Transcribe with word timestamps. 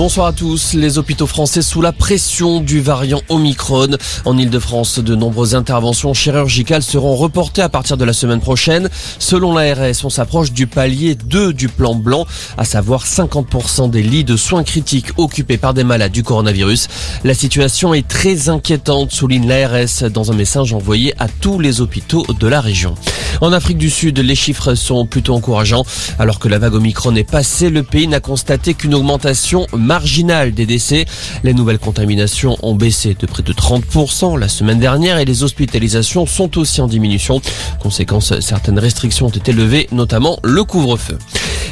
Bonsoir 0.00 0.28
à 0.28 0.32
tous. 0.32 0.72
Les 0.72 0.96
hôpitaux 0.96 1.26
français 1.26 1.60
sous 1.60 1.82
la 1.82 1.92
pression 1.92 2.62
du 2.62 2.80
variant 2.80 3.20
Omicron. 3.28 3.98
En 4.24 4.38
Ile-de-France, 4.38 4.98
de 4.98 5.14
nombreuses 5.14 5.54
interventions 5.54 6.14
chirurgicales 6.14 6.82
seront 6.82 7.16
reportées 7.16 7.60
à 7.60 7.68
partir 7.68 7.98
de 7.98 8.06
la 8.06 8.14
semaine 8.14 8.40
prochaine. 8.40 8.88
Selon 9.18 9.54
l'ARS, 9.54 10.02
on 10.02 10.08
s'approche 10.08 10.52
du 10.52 10.66
palier 10.66 11.16
2 11.16 11.52
du 11.52 11.68
plan 11.68 11.94
blanc, 11.94 12.26
à 12.56 12.64
savoir 12.64 13.04
50% 13.04 13.90
des 13.90 14.02
lits 14.02 14.24
de 14.24 14.38
soins 14.38 14.64
critiques 14.64 15.08
occupés 15.18 15.58
par 15.58 15.74
des 15.74 15.84
malades 15.84 16.12
du 16.12 16.22
coronavirus. 16.22 16.88
La 17.22 17.34
situation 17.34 17.92
est 17.92 18.08
très 18.08 18.48
inquiétante, 18.48 19.12
souligne 19.12 19.46
l'ARS 19.46 20.08
dans 20.10 20.32
un 20.32 20.34
message 20.34 20.72
envoyé 20.72 21.12
à 21.18 21.28
tous 21.28 21.58
les 21.58 21.82
hôpitaux 21.82 22.24
de 22.26 22.46
la 22.46 22.62
région. 22.62 22.94
En 23.42 23.52
Afrique 23.52 23.78
du 23.78 23.90
Sud, 23.90 24.18
les 24.18 24.34
chiffres 24.34 24.74
sont 24.74 25.04
plutôt 25.04 25.34
encourageants. 25.34 25.84
Alors 26.18 26.38
que 26.38 26.48
la 26.48 26.58
vague 26.58 26.74
Omicron 26.74 27.14
est 27.16 27.30
passée, 27.30 27.68
le 27.68 27.82
pays 27.82 28.06
n'a 28.06 28.20
constaté 28.20 28.72
qu'une 28.72 28.94
augmentation 28.94 29.66
marginale 29.90 30.54
des 30.54 30.66
décès. 30.66 31.04
Les 31.42 31.52
nouvelles 31.52 31.80
contaminations 31.80 32.56
ont 32.62 32.76
baissé 32.76 33.16
de 33.18 33.26
près 33.26 33.42
de 33.42 33.52
30% 33.52 34.38
la 34.38 34.46
semaine 34.46 34.78
dernière 34.78 35.18
et 35.18 35.24
les 35.24 35.42
hospitalisations 35.42 36.26
sont 36.26 36.58
aussi 36.58 36.80
en 36.80 36.86
diminution. 36.86 37.40
Conséquence, 37.80 38.38
certaines 38.38 38.78
restrictions 38.78 39.26
ont 39.26 39.30
été 39.30 39.52
levées, 39.52 39.88
notamment 39.90 40.38
le 40.44 40.62
couvre-feu. 40.62 41.18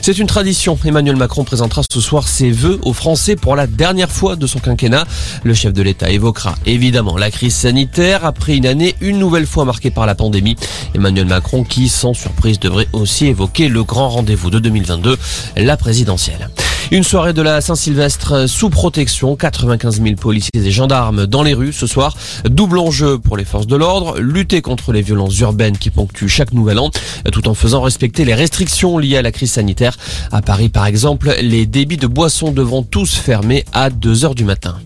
C'est 0.03 0.19
une 0.19 0.27
tradition. 0.27 0.77
Emmanuel 0.85 1.15
Macron 1.15 1.45
présentera 1.45 1.83
ce 1.89 2.01
soir 2.01 2.27
ses 2.27 2.51
vœux 2.51 2.81
aux 2.83 2.93
Français 2.93 3.37
pour 3.37 3.55
la 3.55 3.69
dernière 3.69 4.11
fois 4.11 4.35
de 4.35 4.49
son 4.49 4.59
quinquennat. 4.59 5.07
Le 5.45 5.55
chef 5.55 5.73
de 5.73 5.83
l'État 5.83 6.11
évoquera 6.11 6.57
évidemment 6.67 7.17
la 7.17 7.31
crise 7.31 7.55
sanitaire 7.55 8.25
après 8.25 8.57
une 8.57 8.67
année 8.67 8.97
une 9.01 9.21
nouvelle 9.21 9.47
fois 9.47 9.65
marquée 9.65 9.93
par 9.93 10.07
la 10.07 10.17
pandémie. 10.17 10.57
Emmanuel 10.93 11.27
Macron 11.27 11.63
qui, 11.63 11.89
sans 11.89 12.15
surprise, 12.15 12.59
devrait 12.59 12.89
aussi 12.93 13.27
évoquer 13.27 13.69
le 13.69 13.85
grand 13.85 14.09
rendez-vous 14.09 14.51
de 14.51 14.59
2022, 14.59 15.17
la 15.57 15.77
présidentielle. 15.77 16.49
Une 16.91 17.05
soirée 17.05 17.35
de 17.35 17.43
la 17.43 17.61
Saint-Sylvestre 17.61 18.49
sous 18.49 18.71
protection, 18.71 19.37
95 19.37 20.01
000 20.03 20.15
policiers 20.15 20.51
et 20.55 20.71
gendarmes 20.71 21.27
dans 21.27 21.43
les 21.43 21.53
rues 21.53 21.75
ce 21.75 21.87
soir. 21.87 22.17
Double 22.49 22.79
enjeu 22.79 23.19
pour 23.19 23.37
les 23.37 23.45
forces 23.45 23.67
de 23.67 23.77
l'ordre, 23.77 24.19
lutter 24.19 24.63
contre 24.63 24.93
les 24.93 25.03
violences 25.03 25.39
urbaines 25.41 25.77
qui 25.77 25.91
ponctuent 25.91 26.29
chaque 26.29 26.55
nouvel 26.55 26.79
an, 26.79 26.91
tout 27.31 27.47
en 27.47 27.53
faisant 27.53 27.83
respecter 27.83 28.25
les 28.25 28.35
restrictions 28.35 28.97
liées 28.97 29.19
à 29.19 29.23
la 29.23 29.33
crise 29.33 29.53
sanitaire. 29.53 29.99
À 30.33 30.41
Paris 30.41 30.71
par 30.71 30.87
exemple, 30.87 31.35
les 31.43 31.67
débits 31.67 31.99
de 31.99 32.07
boissons 32.07 32.53
devront 32.53 32.83
tous 32.83 33.17
fermer 33.17 33.67
à 33.75 33.91
2 33.91 34.25
heures 34.25 34.35
du 34.35 34.45
matin. 34.45 34.79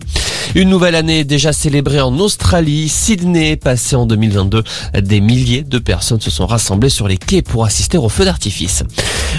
Une 0.55 0.69
nouvelle 0.69 0.95
année 0.95 1.23
déjà 1.23 1.53
célébrée 1.53 2.01
en 2.01 2.19
Australie, 2.19 2.89
Sydney, 2.89 3.55
passée 3.55 3.95
en 3.95 4.05
2022. 4.05 4.63
Des 5.01 5.21
milliers 5.21 5.63
de 5.63 5.79
personnes 5.79 6.19
se 6.19 6.29
sont 6.29 6.45
rassemblées 6.45 6.89
sur 6.89 7.07
les 7.07 7.17
quais 7.17 7.41
pour 7.41 7.63
assister 7.63 7.97
au 7.97 8.09
feu 8.09 8.25
d'artifice. 8.25 8.83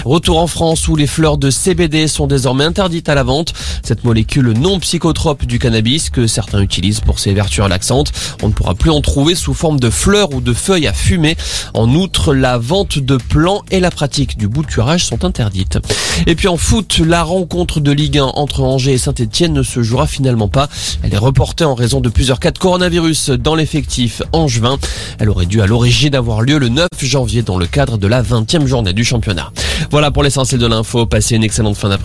Retour 0.03 0.39
en 0.39 0.47
France 0.47 0.87
où 0.87 0.95
les 0.95 1.07
fleurs 1.07 1.37
de 1.37 1.49
CBD 1.49 2.07
sont 2.07 2.27
désormais 2.27 2.65
interdites 2.65 3.09
à 3.09 3.15
la 3.15 3.23
vente. 3.23 3.53
Cette 3.83 4.03
molécule 4.03 4.51
non 4.51 4.79
psychotrope 4.79 5.45
du 5.45 5.59
cannabis 5.59 6.09
que 6.09 6.27
certains 6.27 6.61
utilisent 6.61 6.99
pour 6.99 7.19
ses 7.19 7.33
vertus 7.33 7.63
relaxantes. 7.63 8.11
On 8.43 8.49
ne 8.49 8.53
pourra 8.53 8.75
plus 8.75 8.91
en 8.91 9.01
trouver 9.01 9.35
sous 9.35 9.53
forme 9.53 9.79
de 9.79 9.89
fleurs 9.89 10.33
ou 10.33 10.41
de 10.41 10.53
feuilles 10.53 10.87
à 10.87 10.93
fumer. 10.93 11.37
En 11.73 11.93
outre, 11.93 12.33
la 12.33 12.57
vente 12.57 12.99
de 12.99 13.17
plants 13.17 13.61
et 13.71 13.79
la 13.79 13.91
pratique 13.91 14.37
du 14.37 14.47
bouturage 14.47 15.05
sont 15.05 15.23
interdites. 15.23 15.79
Et 16.27 16.35
puis 16.35 16.47
en 16.47 16.57
foot, 16.57 16.99
la 16.99 17.23
rencontre 17.23 17.79
de 17.79 17.91
Ligue 17.91 18.19
1 18.19 18.23
entre 18.23 18.61
Angers 18.61 18.93
et 18.93 18.97
Saint-Etienne 18.97 19.53
ne 19.53 19.63
se 19.63 19.83
jouera 19.83 20.07
finalement 20.07 20.47
pas. 20.47 20.69
Elle 21.03 21.13
est 21.13 21.17
reportée 21.17 21.63
en 21.63 21.75
raison 21.75 22.01
de 22.01 22.09
plusieurs 22.09 22.39
cas 22.39 22.51
de 22.51 22.57
coronavirus 22.57 23.31
dans 23.31 23.55
l'effectif 23.55 24.21
angevin. 24.31 24.77
Elle 25.19 25.29
aurait 25.29 25.45
dû 25.45 25.61
à 25.61 25.67
l'origine 25.67 26.15
avoir 26.15 26.41
lieu 26.41 26.57
le 26.57 26.69
9 26.69 26.87
janvier 27.01 27.41
dans 27.41 27.57
le 27.57 27.67
cadre 27.67 27.97
de 27.97 28.07
la 28.07 28.21
20e 28.21 28.65
journée 28.65 28.93
du 28.93 29.03
championnat. 29.03 29.51
Voilà 29.91 30.11
pour 30.11 30.23
l'essentiel 30.23 30.59
de 30.59 30.67
l'info. 30.67 31.05
Passez 31.05 31.35
une 31.35 31.43
excellente 31.43 31.77
fin 31.77 31.89
d'après. 31.89 32.03